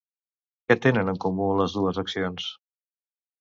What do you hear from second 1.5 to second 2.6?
les dues accions?